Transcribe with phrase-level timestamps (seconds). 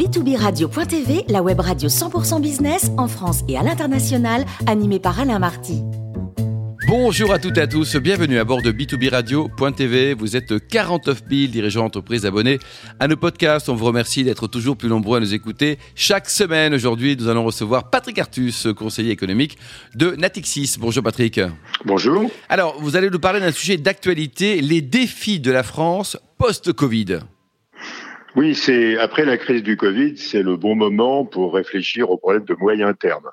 [0.00, 5.82] b2b-radio.tv, la web radio 100% business en France et à l'international, animée par Alain Marty.
[6.88, 10.14] Bonjour à toutes et à tous, bienvenue à bord de B2B Radio.tv.
[10.14, 12.58] Vous êtes 49 000 dirigeants d'entreprise abonnés
[12.98, 13.68] à nos podcasts.
[13.68, 16.72] On vous remercie d'être toujours plus nombreux à nous écouter chaque semaine.
[16.72, 19.58] Aujourd'hui, nous allons recevoir Patrick Artus, conseiller économique
[19.94, 20.76] de Natixis.
[20.80, 21.42] Bonjour Patrick.
[21.84, 22.30] Bonjour.
[22.48, 27.18] Alors, vous allez nous parler d'un sujet d'actualité, les défis de la France post-Covid.
[28.36, 32.44] Oui, c'est après la crise du Covid, c'est le bon moment pour réfléchir aux problèmes
[32.44, 33.28] de moyen terme.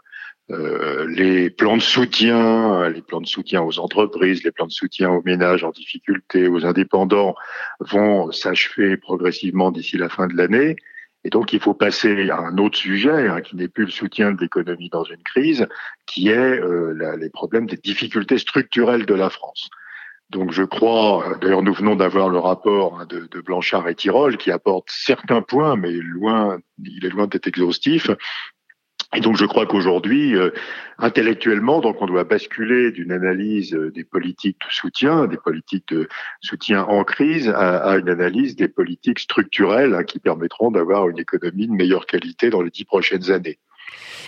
[0.50, 5.12] Euh, les plans de soutien, les plans de soutien aux entreprises, les plans de soutien
[5.12, 7.36] aux ménages en difficulté, aux indépendants
[7.80, 10.78] vont s'achever progressivement d'ici la fin de l'année.
[11.24, 14.32] Et donc, il faut passer à un autre sujet, hein, qui n'est plus le soutien
[14.32, 15.68] de l'économie dans une crise,
[16.06, 19.70] qui est euh, les problèmes des difficultés structurelles de la France.
[20.30, 24.52] Donc, je crois, d'ailleurs, nous venons d'avoir le rapport hein, de, Blanchard et Tirol qui
[24.52, 28.10] apporte certains points, mais loin, il est loin d'être exhaustif,
[29.16, 30.50] et donc je crois qu'aujourd'hui, euh,
[30.98, 36.10] intellectuellement, donc on doit basculer d'une analyse euh, des politiques de soutien, des politiques de
[36.42, 41.20] soutien en crise, à, à une analyse des politiques structurelles hein, qui permettront d'avoir une
[41.20, 43.60] économie de meilleure qualité dans les dix prochaines années.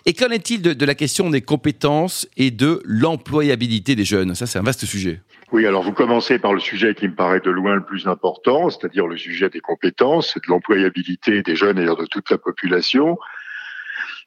[0.05, 4.36] Et qu'en est-il de, de, la question des compétences et de l'employabilité des jeunes?
[4.36, 5.22] Ça, c'est un vaste sujet.
[5.52, 8.70] Oui, alors vous commencez par le sujet qui me paraît de loin le plus important,
[8.70, 13.17] c'est-à-dire le sujet des compétences, de l'employabilité des jeunes et de toute la population.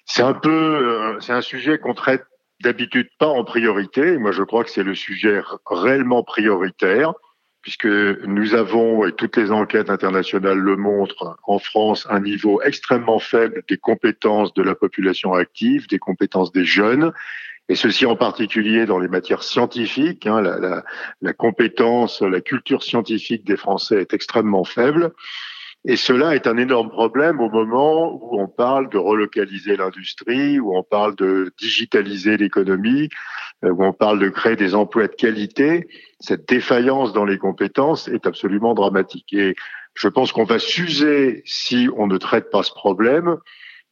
[0.04, 2.24] C'est un euh, c'est un sujet qu'on traite
[2.60, 4.18] d'habitude pas en priorité.
[4.18, 7.12] Moi, je crois que c'est le sujet réellement prioritaire,
[7.62, 13.20] puisque nous avons, et toutes les enquêtes internationales le montrent, en France, un niveau extrêmement
[13.20, 17.12] faible des compétences de la population active, des compétences des jeunes,
[17.68, 20.26] et ceci en particulier dans les matières scientifiques.
[20.26, 20.84] Hein, la, la,
[21.20, 25.12] la compétence, la culture scientifique des Français est extrêmement faible.
[25.84, 30.76] Et cela est un énorme problème au moment où on parle de relocaliser l'industrie, où
[30.76, 33.08] on parle de digitaliser l'économie,
[33.62, 35.88] où on parle de créer des emplois de qualité.
[36.20, 39.32] Cette défaillance dans les compétences est absolument dramatique.
[39.32, 39.54] Et
[39.94, 43.36] je pense qu'on va s'user, si on ne traite pas ce problème,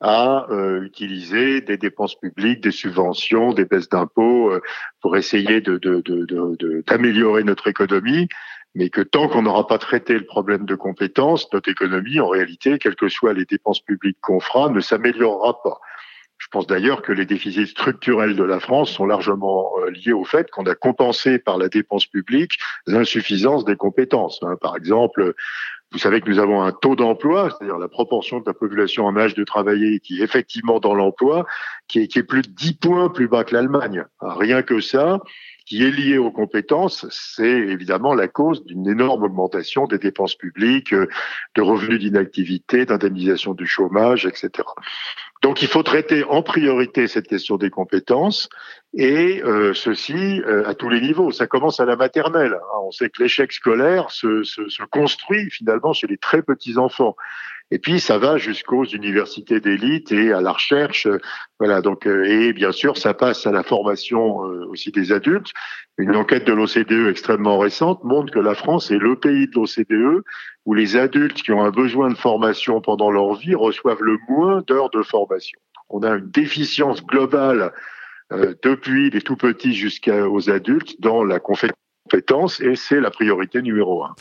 [0.01, 4.63] à euh, utiliser des dépenses publiques, des subventions, des baisses d'impôts euh,
[5.03, 8.29] pour essayer d'améliorer de, de, de, notre économie
[8.75, 12.79] mais que tant qu'on n'aura pas traité le problème de compétences, notre économie, en réalité,
[12.79, 15.81] quelles que soient les dépenses publiques qu'on fera, ne s'améliorera pas.
[16.41, 20.25] Je pense d'ailleurs que les déficits structurels de la France sont largement euh, liés au
[20.25, 24.41] fait qu'on a compensé par la dépense publique l'insuffisance des compétences.
[24.43, 24.57] Hein.
[24.61, 25.35] Par exemple,
[25.93, 29.17] vous savez que nous avons un taux d'emploi, c'est-à-dire la proportion de la population en
[29.17, 31.47] âge de travailler qui est effectivement dans l'emploi,
[31.89, 34.05] qui est, plus de 10 points plus bas que l'Allemagne.
[34.21, 35.21] Rien que ça,
[35.67, 40.93] qui est lié aux compétences, c'est évidemment la cause d'une énorme augmentation des dépenses publiques,
[40.93, 41.09] euh,
[41.57, 44.51] de revenus d'inactivité, d'indemnisation du chômage, etc.
[45.43, 48.51] Donc il faut traiter en priorité cette question des compétences
[48.93, 51.31] et euh, ceci euh, à tous les niveaux.
[51.31, 52.53] Ça commence à la maternelle.
[52.55, 52.79] Hein.
[52.83, 54.43] On sait que l'échec scolaire se,
[54.87, 57.17] construit finalement chez les très petits enfants.
[57.73, 61.07] Et puis ça va jusqu'aux universités d'élite et à la recherche.
[61.59, 61.81] Voilà.
[61.81, 65.53] Donc euh, et bien sûr ça passe à la formation euh, aussi des adultes.
[65.97, 70.25] Une enquête de l'OCDE extrêmement récente montre que la France est le pays de l'OCDE
[70.67, 74.63] où les adultes qui ont un besoin de formation pendant leur vie reçoivent le moins
[74.67, 75.59] d'heures de formation.
[75.89, 77.73] On a une déficience globale
[78.33, 84.05] euh, depuis les tout petits jusqu'aux adultes dans la compétence et c'est la priorité numéro
[84.05, 84.15] un.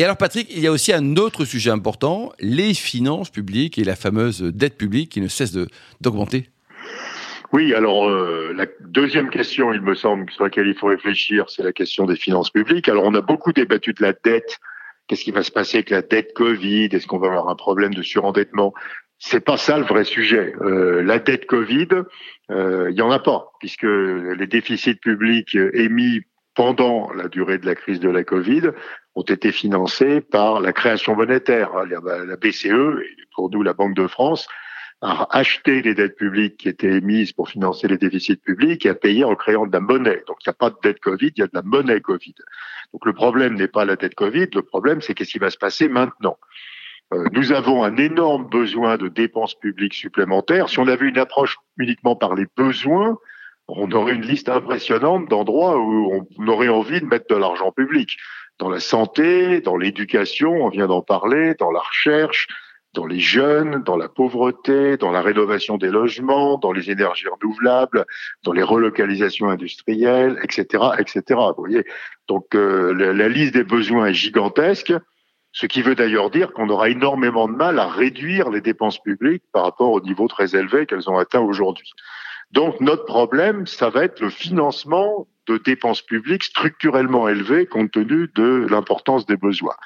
[0.00, 3.84] Et alors Patrick, il y a aussi un autre sujet important, les finances publiques et
[3.84, 5.54] la fameuse dette publique qui ne cesse
[6.00, 6.48] d'augmenter.
[7.52, 11.62] Oui, alors euh, la deuxième question, il me semble, sur laquelle il faut réfléchir, c'est
[11.62, 12.88] la question des finances publiques.
[12.88, 14.58] Alors on a beaucoup débattu de la dette.
[15.06, 16.88] Qu'est-ce qui va se passer avec la dette Covid?
[16.92, 18.72] Est-ce qu'on va avoir un problème de surendettement?
[19.18, 20.54] C'est pas ça le vrai sujet.
[20.62, 21.88] Euh, la dette Covid,
[22.50, 26.22] euh, il y en a pas, puisque les déficits publics émis
[26.54, 28.72] pendant la durée de la crise de la Covid
[29.14, 31.70] ont été financés par la création monétaire.
[31.84, 33.02] La BCE,
[33.34, 34.46] pour nous la Banque de France,
[35.02, 38.94] a acheté les dettes publiques qui étaient émises pour financer les déficits publics et a
[38.94, 40.22] payé en créant de la monnaie.
[40.26, 42.34] Donc il n'y a pas de dette Covid, il y a de la monnaie Covid.
[42.92, 45.56] Donc le problème n'est pas la dette Covid, le problème c'est qu'est-ce qui va se
[45.56, 46.38] passer maintenant?
[47.14, 50.68] Euh, nous avons un énorme besoin de dépenses publiques supplémentaires.
[50.68, 53.18] Si on avait une approche uniquement par les besoins,
[53.68, 58.16] on aurait une liste impressionnante d'endroits où on aurait envie de mettre de l'argent public
[58.60, 62.46] dans la santé, dans l'éducation, on vient d'en parler, dans la recherche,
[62.92, 68.04] dans les jeunes, dans la pauvreté, dans la rénovation des logements, dans les énergies renouvelables,
[68.44, 71.22] dans les relocalisations industrielles, etc., etc.
[71.56, 71.84] Vous voyez,
[72.28, 74.92] donc euh, la, la, liste des besoins est gigantesque.
[75.52, 79.44] Ce qui veut d'ailleurs dire qu'on aura énormément de mal à réduire les dépenses publiques
[79.52, 81.90] par rapport au niveau très élevé qu'elles ont atteint aujourd'hui.
[82.50, 88.30] Donc notre problème, ça va être le financement de dépenses publiques structurellement élevées compte tenu
[88.34, 89.76] de l'importance des besoins.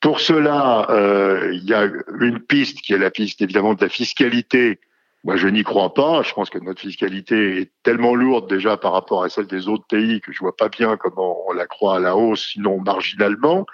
[0.00, 1.88] Pour cela, euh, il y a
[2.20, 4.80] une piste qui est la piste évidemment de la fiscalité.
[5.24, 6.22] Moi, je n'y crois pas.
[6.22, 9.84] Je pense que notre fiscalité est tellement lourde déjà par rapport à celle des autres
[9.86, 13.66] pays que je vois pas bien comment on la croit à la hausse, sinon marginalement.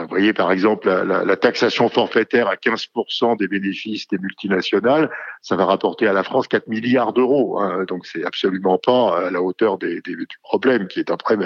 [0.00, 5.10] Vous voyez par exemple la, taxation forfaitaire à 15% des bénéfices des multinationales,
[5.42, 7.60] ça va rapporter à la France 4 milliards d'euros.
[7.60, 11.36] Hein, donc c'est absolument pas à la hauteur des, des, du problème qui est après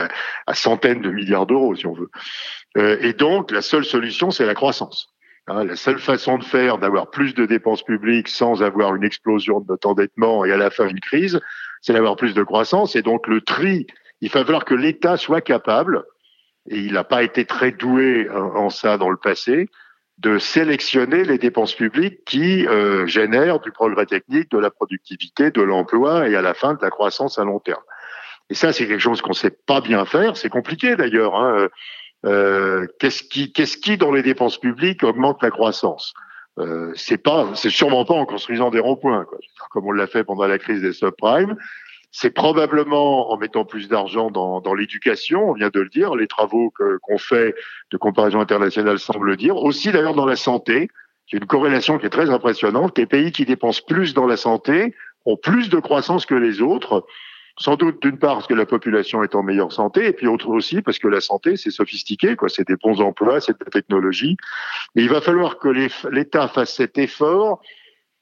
[0.47, 2.11] à centaines de milliards d'euros si on veut.
[2.77, 5.09] Euh, et donc la seule solution c'est la croissance.
[5.49, 9.61] Hein, la seule façon de faire, d'avoir plus de dépenses publiques sans avoir une explosion
[9.61, 11.41] de notre endettement et à la fin une crise,
[11.83, 12.97] c'est d'avoir plus de croissance.
[12.97, 13.87] Et donc le tri,
[14.21, 16.05] il va falloir que l'État soit capable
[16.69, 19.69] et il n'a pas été très doué en, ça dans le passé,
[20.19, 25.63] de sélectionner les dépenses publiques qui euh, génèrent du progrès technique, de la productivité, de
[25.63, 27.83] l'emploi et à la fin de la croissance à long terme.
[28.49, 30.37] Et ça, c'est quelque chose qu'on ne sait pas bien faire.
[30.37, 31.35] C'est compliqué d'ailleurs.
[31.37, 31.69] Hein.
[32.25, 36.15] Euh, qu'est-ce qui, qu'est-ce qui dans les dépenses publiques augmente la croissance?
[36.59, 39.27] Euh, C'est pas, c'est sûrement pas en construisant des ronds-points,
[39.71, 41.57] comme on l'a fait pendant la crise des subprimes.
[42.11, 46.27] C'est probablement en mettant plus d'argent dans, dans l'éducation, on vient de le dire, les
[46.27, 46.73] travaux
[47.03, 47.55] qu'on fait
[47.91, 49.57] de comparaison internationale semblent le dire.
[49.57, 50.89] Aussi d'ailleurs dans la santé,
[51.33, 52.97] a une corrélation qui est très impressionnante.
[52.99, 54.95] Les pays qui dépensent plus dans la santé
[55.25, 57.07] ont plus de croissance que les autres.
[57.59, 60.49] Sans doute d'une part parce que la population est en meilleure santé, et puis autre
[60.49, 62.51] aussi parce que la santé c'est sophistiqué, quoi.
[62.51, 64.37] C'est des bons emplois, c'est de la technologie.
[64.95, 65.69] Mais il va falloir que
[66.11, 67.63] l'État fasse cet effort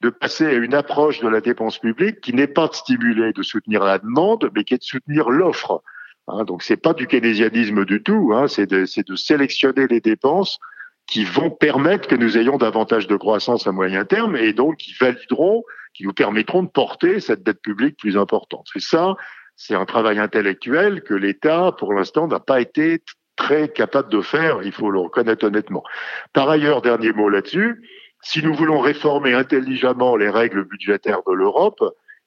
[0.05, 3.41] de passer à une approche de la dépense publique qui n'est pas de stimuler, de
[3.41, 5.81] soutenir la demande, mais qui est de soutenir l'offre.
[6.27, 10.59] Hein, donc c'est pas du keynésianisme du tout, hein, c'est de, de, sélectionner les dépenses
[11.07, 14.93] qui vont permettre que nous ayons davantage de croissance à moyen terme et donc qui
[14.93, 15.63] valideront,
[15.95, 18.67] qui nous permettront de porter cette dette publique plus importante.
[18.71, 19.15] C'est ça,
[19.55, 23.01] c'est un travail intellectuel que l'État, pour l'instant, n'a pas été
[23.35, 25.83] très capable de faire, il faut le reconnaître honnêtement.
[26.31, 27.81] Par ailleurs, dernier mot là-dessus,
[28.25, 31.83] si nous voulons réformer intelligemment les règles budgétaires de l'Europe,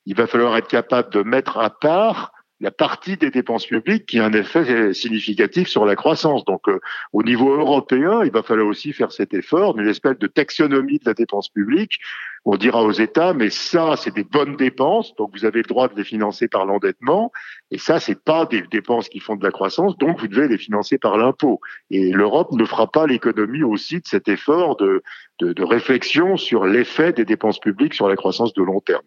[0.06, 4.18] il va falloir être capable de mettre à part la partie des dépenses publiques qui
[4.18, 6.44] a un effet significatif sur la croissance.
[6.44, 6.80] Donc, euh,
[7.12, 11.04] au niveau européen, il va falloir aussi faire cet effort d'une espèce de taxonomie de
[11.06, 11.98] la dépense publique.
[12.44, 15.88] On dira aux États, mais ça, c'est des bonnes dépenses, donc vous avez le droit
[15.88, 17.30] de les financer par l'endettement,
[17.70, 20.58] et ça, c'est pas des dépenses qui font de la croissance, donc vous devez les
[20.58, 21.60] financer par l'impôt.
[21.90, 25.02] Et l'Europe ne fera pas l'économie aussi de cet effort de,
[25.40, 29.02] de, de réflexion sur l'effet des dépenses publiques sur la croissance de long terme.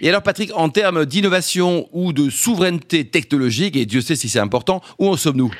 [0.00, 4.38] Et alors, Patrick, en termes d'innovation ou de souveraineté technologique, et Dieu sait si c'est
[4.38, 5.52] important, où en sommes-nous?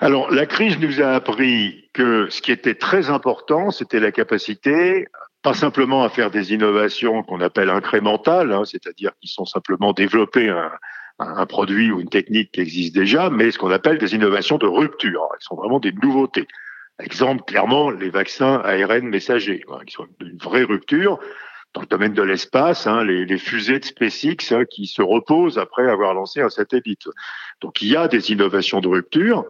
[0.00, 5.06] Alors, la crise nous a appris que ce qui était très important, c'était la capacité,
[5.42, 10.50] pas simplement à faire des innovations qu'on appelle incrémentales, hein, c'est-à-dire qui sont simplement développer
[10.50, 10.70] un,
[11.18, 14.66] un, produit ou une technique qui existe déjà, mais ce qu'on appelle des innovations de
[14.66, 15.22] rupture.
[15.32, 16.46] Elles sont vraiment des nouveautés.
[16.98, 21.18] Exemple, clairement, les vaccins ARN messagers, qui sont une vraie rupture
[21.74, 25.58] dans le domaine de l'espace, hein, les, les, fusées de SpaceX hein, qui se reposent
[25.58, 27.06] après avoir lancé un satellite.
[27.60, 29.44] Donc il y a des innovations de rupture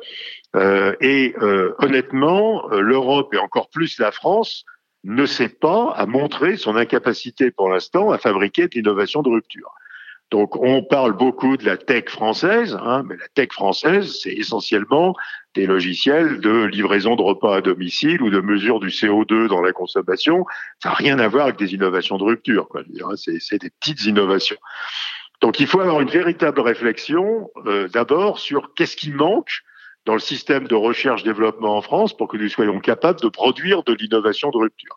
[0.56, 4.64] euh, et euh, honnêtement, euh, l'Europe et encore plus la France
[5.04, 9.70] ne sait pas à montrer son incapacité pour l'instant à fabriquer de l'innovation de rupture.
[10.30, 15.14] Donc on parle beaucoup de la tech française, hein, mais la tech française, c'est essentiellement
[15.56, 19.72] des logiciels de livraison de repas à domicile ou de mesure du CO2 dans la
[19.72, 20.44] consommation.
[20.82, 22.68] Ça n'a rien à voir avec des innovations de rupture.
[22.74, 24.58] Hein, c'est des petites innovations.
[25.40, 29.62] Donc il faut avoir une véritable réflexion euh, d'abord sur qu'est-ce qui manque
[30.04, 33.94] dans le système de recherche-développement en France pour que nous soyons capables de produire de
[33.94, 34.96] l'innovation de rupture.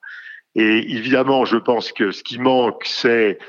[0.55, 3.39] Et évidemment, je pense que ce qui manque, c'est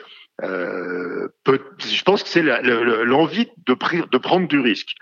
[0.43, 3.75] euh, je pense que c'est l'envie de,
[4.11, 4.95] de, prendre du risque.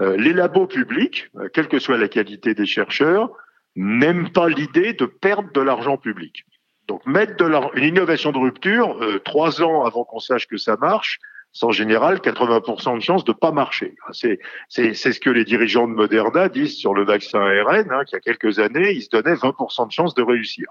[0.00, 3.30] Euh, les labos publics, euh, quelle que soit la qualité des chercheurs,
[3.76, 6.44] n'aiment pas l'idée de perdre de l'argent public.
[6.88, 11.20] Donc mettre de une innovation de rupture, trois ans avant qu'on sache que ça marche,
[11.52, 13.94] c'est en général 80% de chances de pas marcher.
[14.10, 18.16] C'est ce que les dirigeants de Moderna disent sur le vaccin ARN, hein, qu'il y
[18.16, 20.66] a quelques années, ils se donnaient 20% de chances de réussir.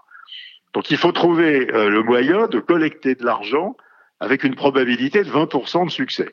[0.74, 3.76] Donc il faut trouver le moyen de collecter de l'argent
[4.20, 6.32] avec une probabilité de 20% de succès.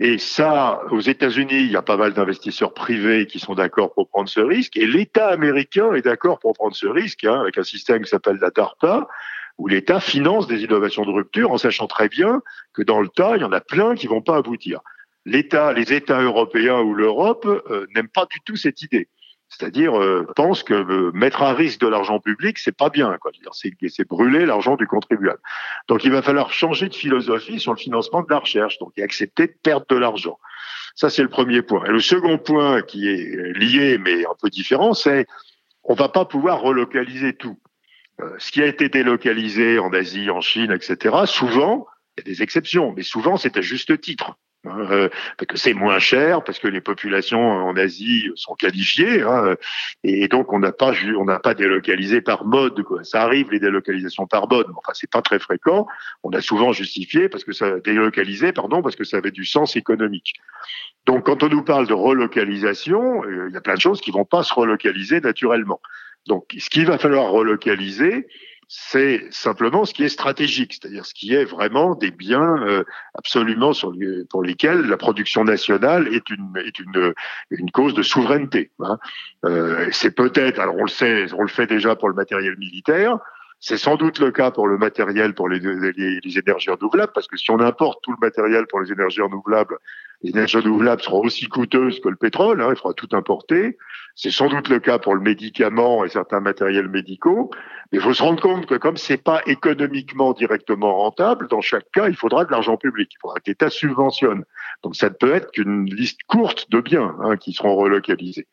[0.00, 4.08] Et ça, aux États-Unis, il y a pas mal d'investisseurs privés qui sont d'accord pour
[4.08, 7.64] prendre ce risque, et l'État américain est d'accord pour prendre ce risque, hein, avec un
[7.64, 9.08] système qui s'appelle la DARPA,
[9.58, 13.36] où l'État finance des innovations de rupture, en sachant très bien que dans le tas,
[13.36, 14.80] il y en a plein qui vont pas aboutir.
[15.24, 19.08] L'État, les États européens ou l'Europe euh, n'aiment pas du tout cette idée.
[19.58, 23.16] C'est-à-dire euh, pense que euh, mettre à risque de l'argent public, c'est pas bien.
[23.52, 25.40] C'est brûler l'argent du contribuable.
[25.88, 29.02] Donc il va falloir changer de philosophie sur le financement de la recherche, donc et
[29.02, 30.38] accepter de perdre de l'argent.
[30.94, 31.84] Ça c'est le premier point.
[31.86, 35.26] Et le second point qui est lié mais un peu différent, c'est
[35.82, 37.58] on va pas pouvoir relocaliser tout.
[38.20, 41.16] Euh, ce qui a été délocalisé en Asie, en Chine, etc.
[41.26, 41.86] Souvent,
[42.16, 44.36] il y a des exceptions, mais souvent c'est à juste titre.
[44.64, 49.22] Hein, euh, parce que c'est moins cher, parce que les populations en Asie sont qualifiées,
[49.22, 49.54] hein,
[50.02, 52.82] et donc on n'a pas on n'a pas délocalisé par mode.
[52.82, 53.04] Quoi.
[53.04, 55.86] Ça arrive les délocalisations par mode, mais enfin c'est pas très fréquent.
[56.24, 59.76] On a souvent justifié parce que ça délocalisé, pardon, parce que ça avait du sens
[59.76, 60.34] économique.
[61.06, 64.10] Donc quand on nous parle de relocalisation, euh, il y a plein de choses qui
[64.10, 65.80] vont pas se relocaliser naturellement.
[66.26, 68.26] Donc ce qu'il va falloir relocaliser,
[68.68, 72.84] c'est simplement ce qui est stratégique, c'est-à-dire ce qui est vraiment des biens euh,
[73.14, 73.94] absolument sur
[74.28, 77.14] pour lesquels la production nationale est une est une
[77.50, 78.70] une cause de souveraineté.
[78.80, 78.98] Hein.
[79.46, 83.18] Euh, c'est peut-être, alors on le sait, on le fait déjà pour le matériel militaire.
[83.60, 87.50] C'est sans doute le cas pour le matériel pour les, énergies renouvelables, parce que si
[87.50, 89.78] on importe tout le matériel pour les énergies renouvelables,
[90.22, 93.76] les énergies renouvelables seront aussi coûteuses que le pétrole, hein, il faudra tout importer.
[94.14, 97.50] C'est sans doute le cas pour le médicament et certains matériels médicaux.
[97.90, 101.90] Mais il faut se rendre compte que comme c'est pas économiquement directement rentable, dans chaque
[101.92, 103.10] cas, il faudra de l'argent public.
[103.12, 104.44] Il faudra que l'État subventionne.
[104.82, 108.46] Donc ça ne peut être qu'une liste courte de biens hein, qui seront relocalisés.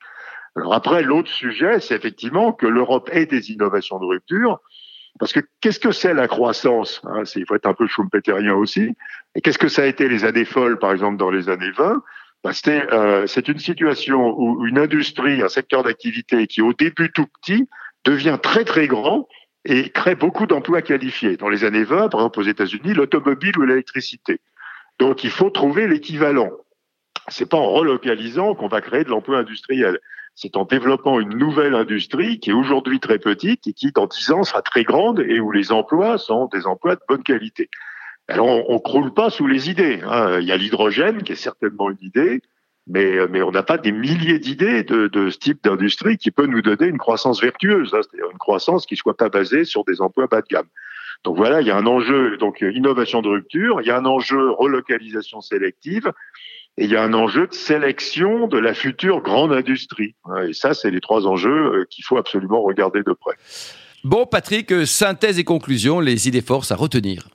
[0.56, 4.62] Alors après, l'autre sujet, c'est effectivement que l'Europe ait des innovations de rupture.
[5.20, 8.96] Parce que qu'est-ce que c'est la croissance hein, Il faut être un peu schumpeterien aussi.
[9.36, 12.04] Et qu'est-ce que ça a été les années folles, par exemple, dans les années 20
[12.44, 17.28] bah, euh, C'est une situation où une industrie, un secteur d'activité qui, au début tout
[17.42, 17.68] petit,
[18.04, 19.28] devient très très grand
[19.64, 21.38] et crée beaucoup d'emplois qualifiés.
[21.38, 24.40] Dans les années 20, par exemple aux États-Unis, l'automobile ou l'électricité.
[25.00, 26.52] Donc il faut trouver l'équivalent.
[27.30, 30.00] C'est pas en relocalisant qu'on va créer de l'emploi industriel
[30.36, 34.32] c'est en développant une nouvelle industrie qui est aujourd'hui très petite et qui, dans dix
[34.32, 37.70] ans, sera très grande et où les emplois sont des emplois de bonne qualité.
[38.28, 40.02] Alors, on, on croule pas sous les idées.
[40.06, 40.40] Hein.
[40.42, 42.42] Il y a l'hydrogène qui est certainement une idée,
[42.88, 46.48] mais, mais on n'a pas des milliers d'idées de, de, ce type d'industrie qui peut
[46.48, 48.02] nous donner une croissance vertueuse, hein.
[48.02, 50.68] c'est-à-dire une croissance qui soit pas basée sur des emplois bas de gamme.
[51.24, 54.06] Donc voilà, il y a un enjeu, donc innovation de rupture, il y a un
[54.06, 56.12] enjeu relocalisation sélective,
[56.78, 60.16] et il y a un enjeu de sélection de la future grande industrie.
[60.48, 63.36] Et ça, c'est les trois enjeux euh, qu'il faut absolument regarder de près.
[64.04, 67.30] Bon, Patrick, euh, synthèse et conclusion, les idées forces à retenir.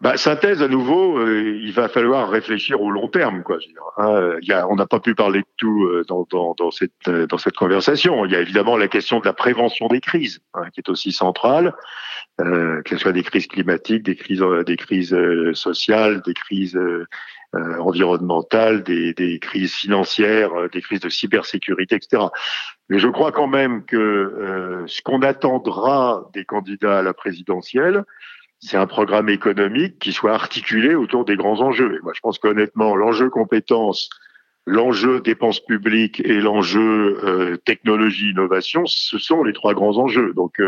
[0.00, 3.42] Bah, synthèse à nouveau, euh, il va falloir réfléchir au long terme.
[3.42, 3.58] Quoi,
[3.98, 7.08] hein, il y a, on n'a pas pu parler de tout dans, dans, dans, cette,
[7.08, 8.24] dans cette conversation.
[8.24, 11.12] Il y a évidemment la question de la prévention des crises, hein, qui est aussi
[11.12, 11.74] centrale,
[12.38, 15.14] que ce soit des crises climatiques, des crises, des crises
[15.52, 16.78] sociales, des crises
[17.54, 22.24] environnementales, des, des, crises financières, euh, des crises de cybersécurité, etc.
[22.88, 28.04] Mais je crois quand même que euh, ce qu'on attendra des candidats à la présidentielle,
[28.60, 31.96] c'est un programme économique qui soit articulé autour des grands enjeux.
[31.96, 34.10] Et moi, je pense qu'honnêtement, l'enjeu compétences,
[34.66, 40.34] l'enjeu dépenses publiques et l'enjeu euh, technologie innovation, ce sont les trois grands enjeux.
[40.34, 40.60] Donc,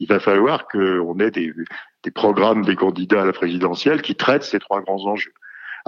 [0.00, 1.54] il va falloir qu'on ait des,
[2.02, 5.32] des programmes des candidats à la présidentielle qui traitent ces trois grands enjeux.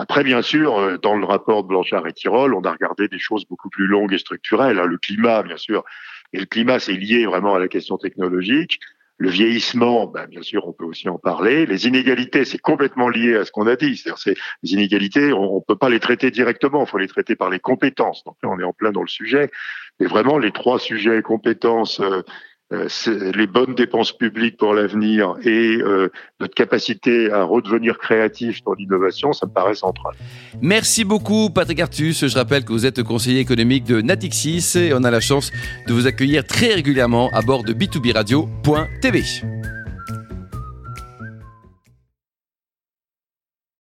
[0.00, 3.19] Après, bien sûr, euh, dans le rapport de Blanchard et Tirol, on a regardé des
[3.19, 4.78] choses beaucoup plus longues et structurelles.
[4.78, 4.87] Hein.
[4.87, 5.85] Le climat, bien sûr.
[6.33, 8.80] Et le climat, c'est lié vraiment à la question technologique.
[9.19, 11.66] Le vieillissement, ben, bien sûr, on peut aussi en parler.
[11.66, 13.99] Les inégalités, c'est complètement lié à ce qu'on a dit.
[13.99, 16.85] C'est-à-dire, les inégalités, on, ne peut pas les traiter directement.
[16.85, 18.25] Il faut les traiter par les compétences.
[18.25, 19.50] Donc là, on est en plein dans le sujet.
[19.99, 22.23] Mais vraiment, les trois sujets compétences, euh,
[22.71, 29.33] les bonnes dépenses publiques pour l'avenir et euh, notre capacité à redevenir créatif dans l'innovation,
[29.33, 30.15] ça me paraît central.
[30.61, 32.27] Merci beaucoup Patrick Artus.
[32.27, 35.50] Je rappelle que vous êtes conseiller économique de Natixis et on a la chance
[35.89, 39.80] de vous accueillir très régulièrement à bord de b2b radio.tv.